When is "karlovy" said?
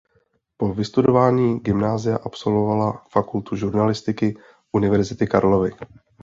5.27-5.71